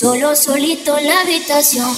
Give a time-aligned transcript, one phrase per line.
[0.00, 1.90] Solo solito en la habitación.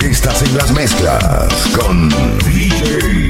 [0.00, 2.08] Estás en las mezclas con
[2.46, 3.27] DJ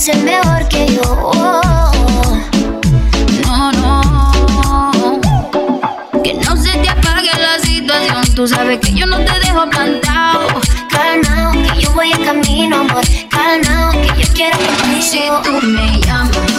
[0.00, 1.30] Nadie te lo hace mejor que yo.
[3.44, 5.20] No, no.
[6.22, 8.34] Que no se te apague la situación.
[8.34, 10.46] Tú sabes que yo no te dejo plantado.
[10.88, 13.04] Calma, que yo voy en camino, amor.
[13.28, 15.02] Calma, que yo quiero contigo.
[15.02, 16.49] Si tú me llamas,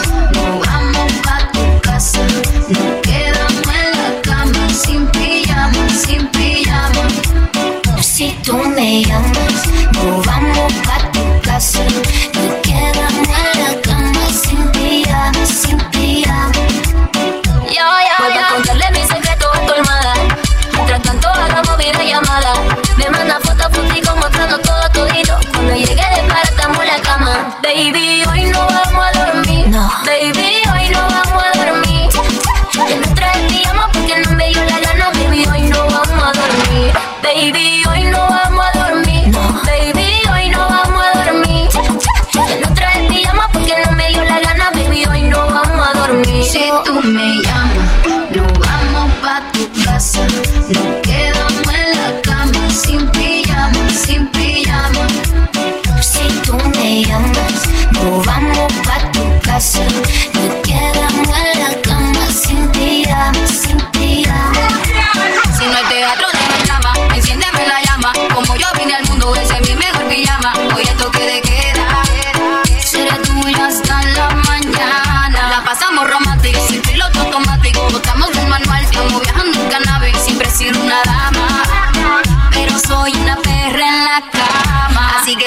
[37.34, 38.31] Baby, hoy no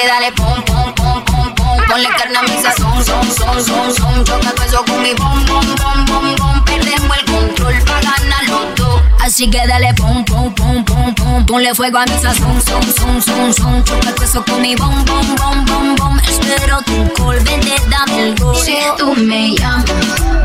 [0.04, 1.86] que dale pom, pom, pom, pom, pom.
[1.88, 4.24] Ponle carne a mi sazón, son, son, son, son.
[4.24, 6.64] Choca todo eso con mi bom, bom, bom, bom, bom.
[6.64, 9.00] Perdemos el control para ganar los.
[9.20, 11.46] Así que dale pum, pum, pum, pum, pum.
[11.46, 13.84] Ponle fuego a mi sazón, son, son, son, son.
[13.84, 16.18] Choca todo eso con mi bom, bom, bom, bom, bom.
[16.28, 18.54] Espero tu call, vente, dame el go.
[18.54, 19.84] Si tú me llamas,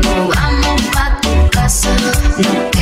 [0.02, 1.90] nos vamos pa' tu casa.
[2.38, 2.79] Nos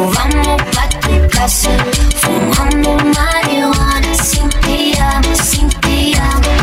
[0.00, 1.68] Vamos pa' tu casa,
[2.16, 6.54] fumando marihuana sin pijama, sin pijama.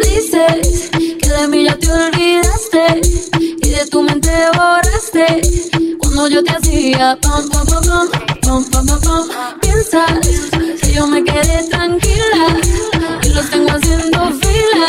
[0.00, 3.00] Dices que de mí ya te olvidaste
[3.62, 5.40] y de tu mente borraste
[5.98, 8.08] cuando yo te hacía pam, pam, pam,
[8.42, 9.60] pam, pam, pam.
[9.60, 10.22] Piensas
[10.80, 12.46] que yo me quedé tranquila
[13.24, 14.86] y los tengo haciendo fila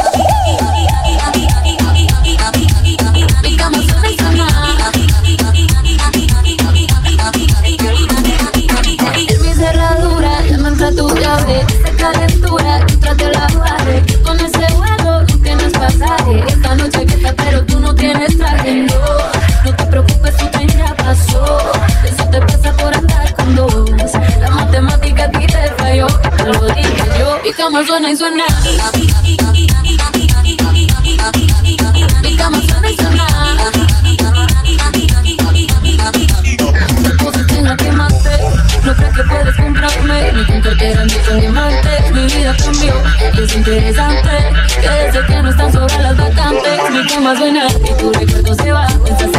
[27.66, 28.44] como suena y suena.
[32.24, 33.26] Y como suena y suena.
[42.12, 42.94] Mi vida cambió.
[43.34, 44.30] Y es interesante
[44.80, 46.80] Que desde que no están sobre las vacantes.
[46.92, 48.86] Mi cama suena y tu recuerdo se va.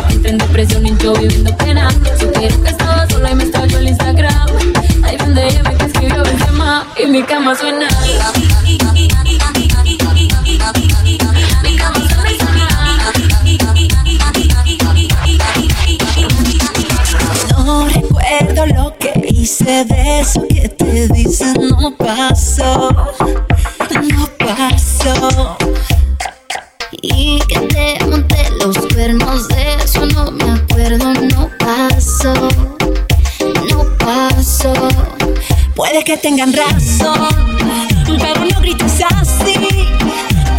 [0.10, 1.90] Entré en depresión y yo viviendo pena.
[2.20, 4.48] Supiera que estaba sola y me estalló el Instagram.
[5.04, 5.87] Ahí donde me
[6.24, 7.88] Benzema Y mi cama suena
[17.66, 25.58] No recuerdo lo que hice de eso que te dices no pasó, no pasó.
[27.02, 32.34] Y que te monté los cuernos de eso no me acuerdo, no pasó,
[33.70, 34.87] no pasó.
[35.77, 37.29] Puede que tengan razón,
[38.06, 39.59] pero no grites así.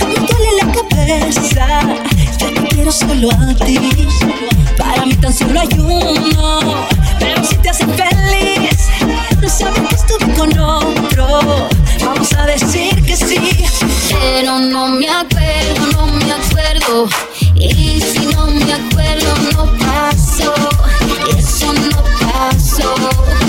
[0.06, 1.80] Me duele la cabeza.
[2.38, 3.78] Yo te quiero solo a ti.
[4.78, 6.86] Para mí tan solo hay uno.
[7.18, 8.78] Pero si te hace feliz,
[9.42, 11.68] no sabes que estuve con otro.
[12.04, 13.64] Vamos a decir que sí.
[14.08, 15.98] Pero no me acuerdo
[16.32, 17.08] acuerdo.
[17.54, 20.54] Y si no me acuerdo, no paso.
[21.36, 23.47] Eso no pasó.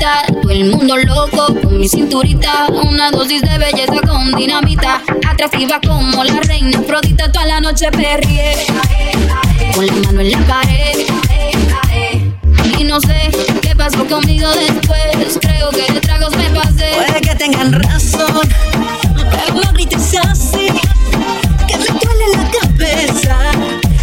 [0.00, 6.24] Todo el mundo loco con mi cinturita, una dosis de belleza con dinamita, atractiva como
[6.24, 8.54] la reina Afrodita, toda la noche perrié,
[9.74, 11.06] con la mano en la pared.
[12.78, 13.30] Y no sé
[13.60, 16.92] qué pasó conmigo después, creo que de tragos me pasé.
[16.94, 18.48] Puede que tengan razón,
[19.30, 20.68] pero no grites así,
[21.68, 23.36] que me duele la cabeza.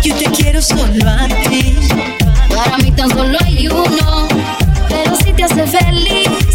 [0.03, 1.75] Yo te quiero solo a ti.
[2.53, 4.27] Para mí tan solo hay uno,
[5.61, 6.46] hace feliz,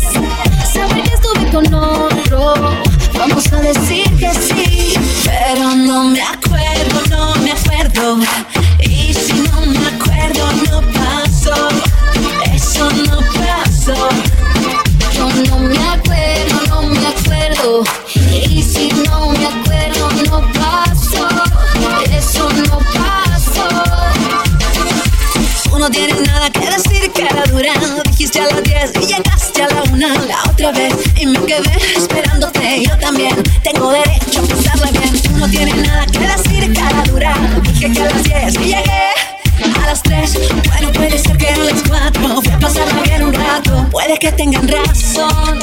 [44.02, 45.60] Puede que tengan razón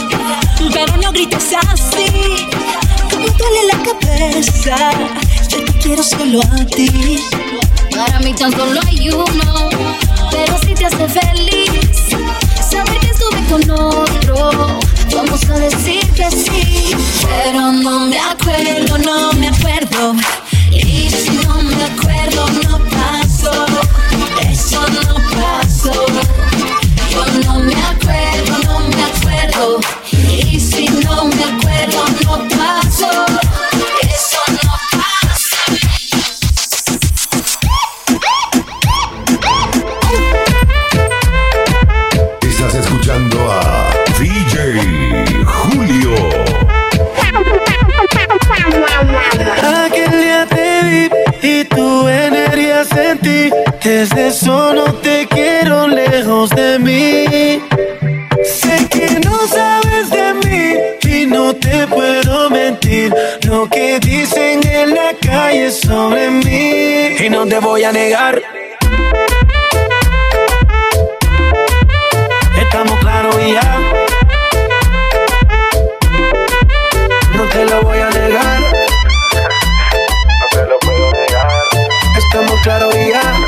[0.73, 2.05] Pero no grites así
[3.11, 4.91] Como duele la cabeza
[5.49, 7.19] Yo te quiero solo a ti
[7.91, 9.69] Para mí tan solo hay uno,
[10.31, 11.89] pero si te hace feliz,
[12.71, 14.79] saber que estuve con otro,
[15.13, 16.95] vamos a decir que sí.
[17.43, 20.15] Pero no me acuerdo, no me acuerdo.
[20.71, 23.65] Y si no me acuerdo, no pasó.
[24.49, 26.05] Eso no pasó.
[27.19, 29.79] Yo no me acuerdo, no me acuerdo,
[30.09, 33.25] Y si no me acuerdo, no pasó.
[34.01, 35.61] eso no pasa.
[42.41, 46.15] Estás escuchando a DJ Julio.
[49.85, 51.09] Aquel día te vi
[51.41, 53.51] y tu energía sentí.
[53.83, 57.63] Desde eso no te quiero lejos de mí.
[58.43, 60.73] Sé que no sabes de mí
[61.09, 63.13] y no te puedo mentir.
[63.43, 67.25] Lo que dicen en la calle sobre mí.
[67.25, 68.41] Y no te voy a negar.
[72.59, 73.79] Estamos claros y ya.
[77.33, 78.61] No te lo voy a negar.
[80.41, 81.49] No te lo puedo negar.
[82.17, 83.38] Estamos claros y ya.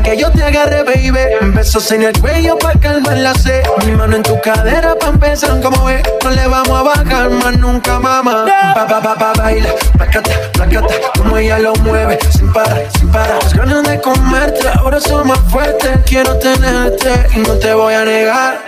[0.00, 1.12] Que yo te agarre, baby.
[1.52, 3.62] Besos en el cuello pa' calmar la sed.
[3.84, 6.02] Mi mano en tu cadera pa' empezar, como ves.
[6.24, 8.46] No le vamos a bajar más nunca, mamá.
[8.74, 9.68] Pa, pa, pa, pa, baila.
[9.98, 10.94] Placata, placata.
[11.18, 12.18] Como ella lo mueve.
[12.30, 13.42] Sin parar, sin parar.
[13.42, 14.66] Las ganas de comerte.
[14.78, 15.98] Ahora son más fuertes.
[16.06, 18.64] Quiero tenerte y no te voy a negar.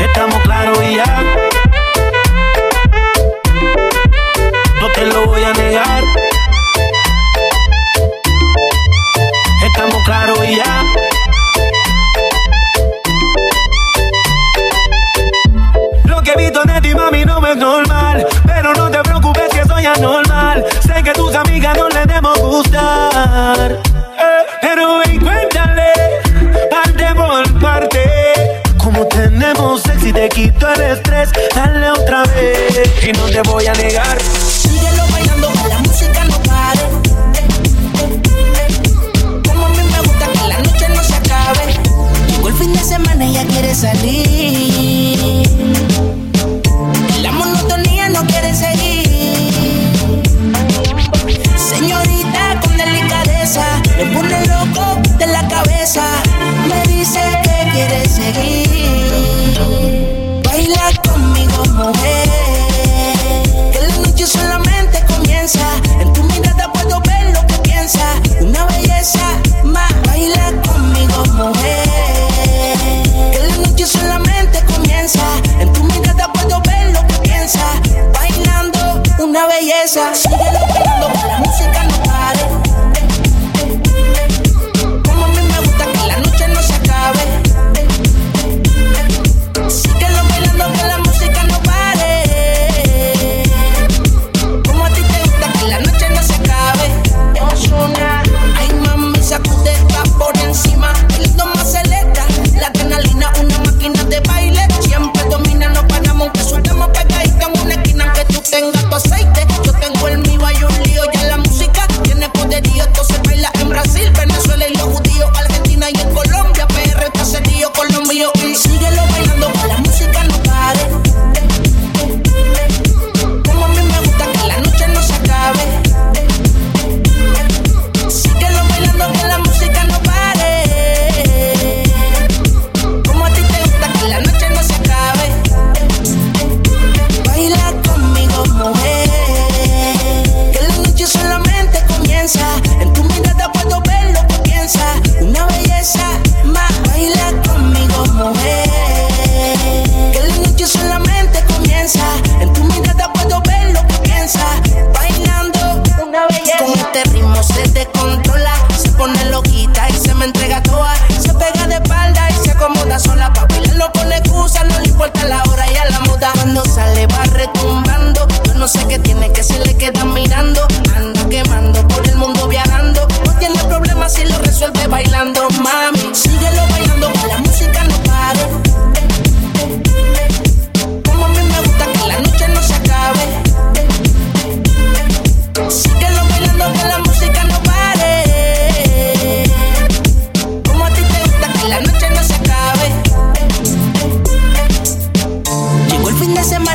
[0.00, 1.22] Estamos claros y ya.
[4.80, 6.21] No te lo voy a negar.
[17.54, 18.01] Normal.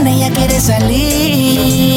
[0.05, 1.87] Ella quiere salir.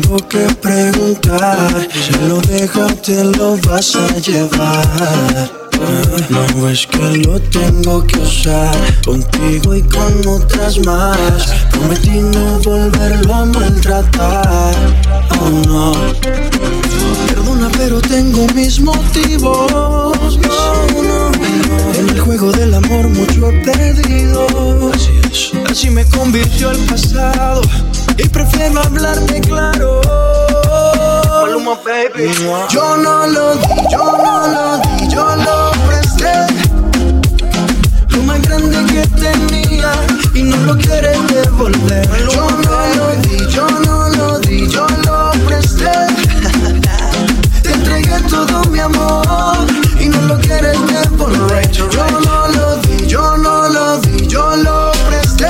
[0.00, 1.88] Tengo que preguntar.
[1.92, 5.50] Si lo dejas te lo vas a llevar.
[6.28, 11.46] No ves que lo tengo que usar Contigo y con otras más.
[11.70, 14.74] Prometí no volverlo a maltratar.
[15.40, 19.70] Oh no Perdona pero tengo mis motivos.
[19.72, 21.94] No, no, no.
[21.94, 24.46] En el juego del amor mucho he perdido.
[24.94, 25.70] Así es.
[25.70, 27.62] Así me convirtió el pasado.
[28.16, 30.00] Y prefiero hablarte claro.
[31.42, 32.30] Maluma, baby.
[32.70, 36.32] Yo no lo di, yo no lo di, yo lo presté.
[38.08, 39.92] Lo más grande que tenía
[40.34, 42.08] Y no lo quieres devolver.
[42.32, 46.19] Yo no lo di, yo no lo di, yo lo presté
[48.28, 49.66] todo mi amor
[49.98, 51.70] y no lo quieres devolver.
[51.70, 55.46] Yo no lo di, yo no lo di, yo lo presté.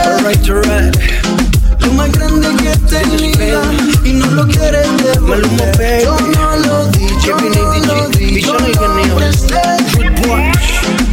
[1.80, 3.62] Lo más grande que tenía
[4.04, 6.02] y no lo quieres devolver.
[6.02, 9.60] Yo no lo di, yo no lo di, yo lo presté.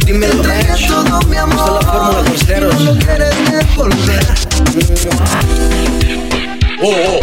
[0.06, 2.74] Entregué todo mi amor la fórmula y cruceros.
[2.80, 4.26] no lo quieres devolver.
[6.80, 6.90] Oh.
[6.90, 7.17] Oh,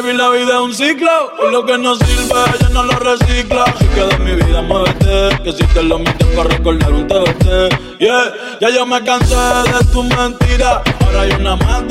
[0.00, 1.10] Baby, la vida es un ciclo.
[1.44, 3.64] Y lo que no sirve, ella no lo recicla.
[3.64, 5.42] Así que de mi vida muévete.
[5.42, 7.98] Que si te lo tengo a recordar un TBT.
[7.98, 10.82] Yeah, ya yo me cansé de tu mentira.
[11.04, 11.82] Ahora hay una más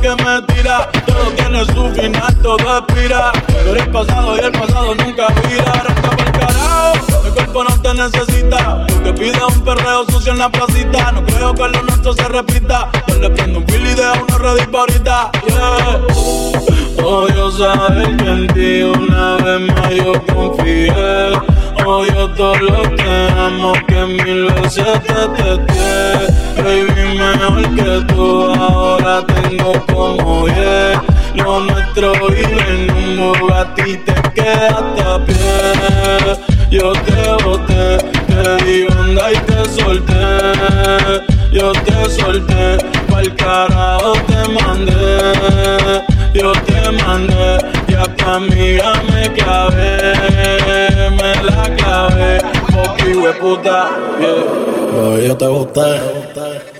[0.00, 0.88] que me tira.
[1.06, 3.32] Todo tiene su final, todo expira.
[3.48, 5.72] Pero el pasado y el pasado nunca vira.
[5.72, 7.15] Arranca pa'l carajo.
[7.36, 8.86] Cuerpo no te necesita.
[8.88, 11.12] Lo que pide es un perreo sucio en la placita.
[11.12, 12.88] No creo que lo nuestro se repita.
[13.08, 15.30] Yo le prendo un fil y uno ready pa' ahorita.
[15.46, 17.04] Yeah.
[17.04, 20.90] Odio saber que en ti una vez más yo confié.
[21.84, 26.62] Odio todo lo que amo que mil veces te testé.
[26.62, 31.02] Baby, mejor que tú ahora tengo como yeah.
[31.34, 36.55] Lo nuestro vive en un Bugatti te quedaste a pie.
[36.70, 40.14] Yo te boté, te di onda y te solté.
[41.52, 46.02] Yo te solté, pa'l carajo te mandé.
[46.34, 47.58] Yo te mandé,
[47.88, 50.12] ya tu amiga me clavé,
[51.18, 52.40] me la clavé,
[52.72, 53.88] popi hueputa,
[54.20, 55.26] yeah.
[55.26, 56.75] yo te gusté.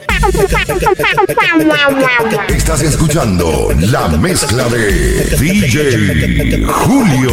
[2.49, 7.33] Estás escuchando la mezcla de DJ Julio.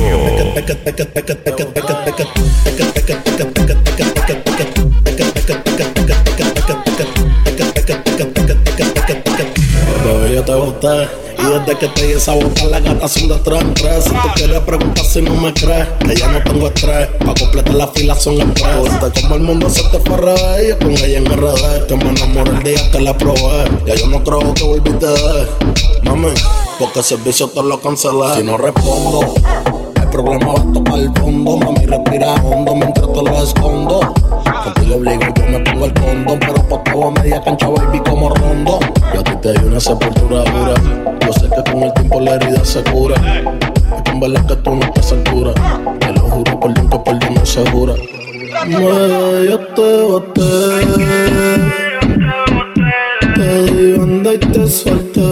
[11.44, 14.04] Y desde que te di esa boca, la gata son de tres en tres.
[14.06, 17.10] Si tú quieres preguntar si no me crees, que ya no tengo estrés.
[17.20, 18.84] Pa' completar la fila son en tres.
[18.84, 20.68] Viste como el mundo se te fue al.
[20.68, 23.66] Yo con ella en RD, que me enamoré el día que la probé.
[23.86, 25.48] Ya yo no creo que volviste de
[26.04, 26.30] Mami,
[26.80, 28.36] porque el servicio te lo cancelé.
[28.38, 29.34] Si no respondo,
[29.96, 31.58] el problema va a tocar el fondo.
[31.58, 34.14] Mami, respira hondo mientras te lo escondo.
[34.44, 38.80] Contigo obligo, yo me pongo el condón, pero por a media cancha, baby, como rondo.
[39.14, 40.74] Y a ti te di una sepultura dura.
[41.26, 43.16] Yo sé que con el tiempo la herida se cura.
[44.06, 45.54] en verdad que tú no estás segura.
[46.00, 47.94] Te lo juro por dentro, por dentro no se jura.
[49.50, 50.42] yo te boté.
[53.36, 55.24] Te di banda y te solté.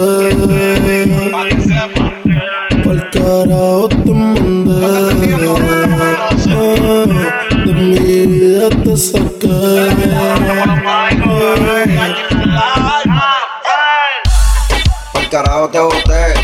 [15.12, 16.34] Por carajo te boté.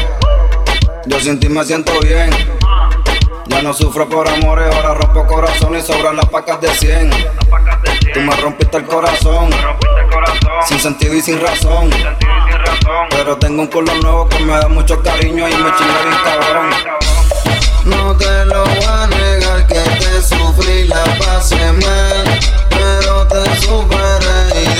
[1.05, 2.31] Yo sin ti me siento bien.
[3.49, 7.11] Ya no sufro por amores, ahora rompo corazones sobran las pacas de 100.
[8.15, 9.51] Tú me rompiste el corazón,
[10.67, 11.91] sin sentido y sin razón.
[13.11, 16.71] Pero tengo un color nuevo que me da mucho cariño y me chinga bien cabrón.
[17.85, 19.18] No te lo voy
[20.59, 22.41] sufrí, la pasé mal.
[22.71, 24.78] Pero te superé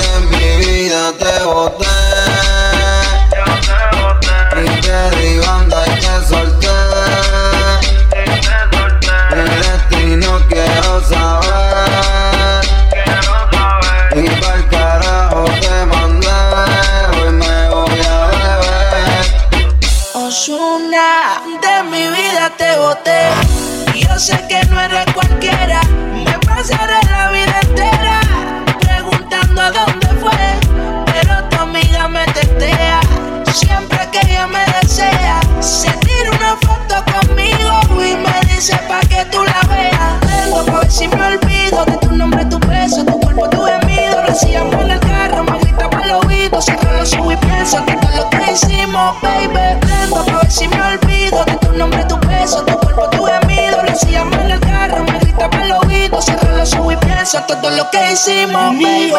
[44.29, 46.61] hacíamos en el carro, me grita para el oído.
[46.61, 49.79] Siempre lo subo y pienso en todo lo que hicimos, baby.
[49.81, 53.83] Tengo pa' ver si me olvido de tu nombre, tu beso, tu cuerpo, tu gemido.
[53.83, 56.21] Lo hacíamos en el carro, me grita para el oído.
[56.21, 59.13] Siempre lo subo y pienso en todo lo que hicimos, baby.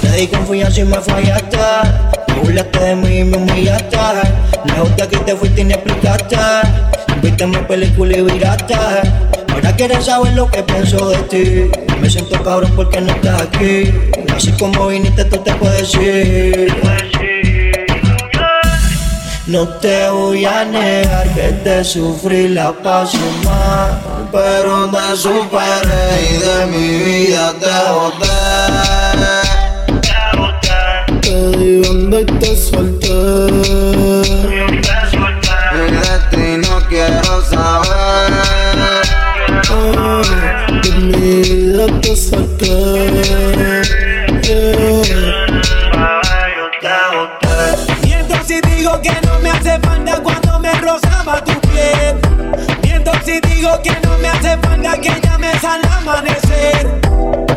[0.00, 1.58] Te di confianza y me fallaste.
[2.42, 3.98] Burlaste de mí y me humillaste.
[4.64, 6.36] Lejos de aquí te fuiste y ni explicaste.
[7.22, 8.74] Viste mi película y viraste.
[9.52, 11.70] Ahora quieres saber lo que pienso de ti.
[12.00, 13.92] Me siento cabrón porque no estás aquí.
[14.40, 16.74] Así como viniste, tú te puedes ir.
[19.46, 24.00] No te voy a negar que te sufrí la paso mal.
[24.32, 28.28] Pero te superé y de mi vida te boté.
[31.20, 32.99] Te di y te solté.
[53.70, 57.00] Digo que no me hace falta que llames al amanecer.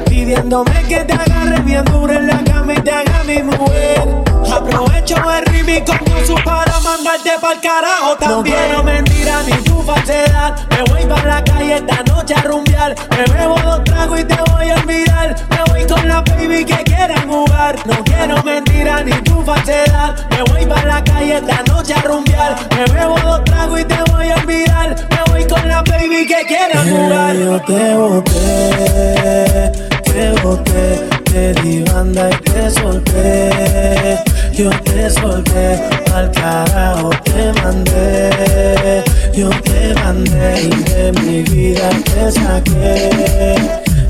[0.06, 4.04] Pidiéndome que te agarre bien duro en la cama y te haga mi mujer.
[4.52, 8.56] Aprovecho el ritmo como su para mandarte pa'l carajo también.
[8.56, 10.56] No quiero mentira ni tu falsedad.
[10.70, 12.96] Me voy para la calle esta noche a rumbear.
[13.12, 15.36] Me bebo dos tragos y te voy a olvidar.
[15.50, 17.76] Me voy con la baby que quieran jugar.
[17.86, 20.16] No quiero mentira ni tu falsedad.
[20.30, 22.56] Me voy para la calle esta noche a rumbear.
[22.76, 24.96] Me bebo dos tragos y te voy a olvidar.
[25.10, 27.36] Me voy con la baby que quieran jugar.
[27.36, 29.72] Yo te boté,
[30.04, 34.20] te boté, te di banda y te solté.
[34.54, 35.80] Yo te solté,
[36.14, 39.04] al carajo te mandé.
[39.34, 43.10] Yo te mandé y de mi vida te saqué.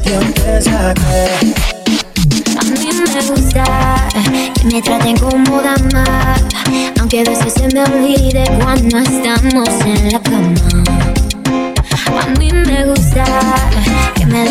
[0.03, 1.72] Yo te saqué.
[3.13, 3.63] Me gusta
[4.56, 6.04] que me traten como dama,
[6.99, 10.84] aunque a veces se me olvide cuando estamos en la cama.
[12.19, 13.23] A mí me gusta
[14.15, 14.43] que me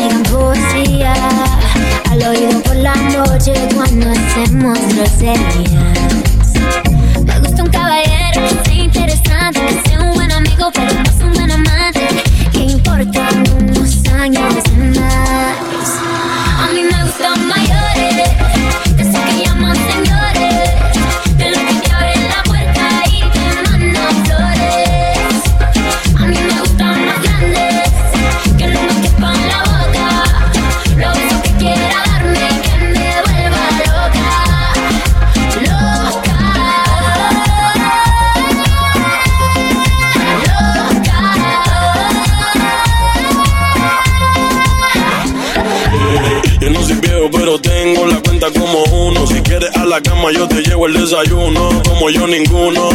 [47.31, 49.27] pero tengo la cuenta como uno.
[49.27, 51.83] Si quieres a la cama, yo te llevo el desayuno.
[51.85, 52.89] Como yo, ninguno.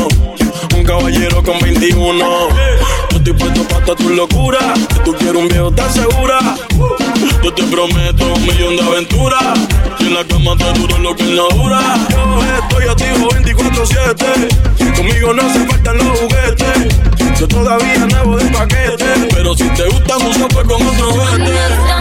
[0.76, 2.18] Un caballero con 21.
[3.10, 4.60] Yo estoy puesto para tu locura.
[4.76, 6.40] Si tú quieres un viejo, ¿estás segura?
[7.44, 9.60] Yo te prometo un millón de aventuras.
[10.00, 11.82] Y en la cama te duro lo que no dura.
[12.10, 14.96] Yo estoy activo 24-7.
[14.96, 17.40] Conmigo no se faltan los juguetes.
[17.40, 19.28] Yo todavía nuevo de paquete.
[19.32, 21.98] Pero si te gustan, uso pues con otro vete.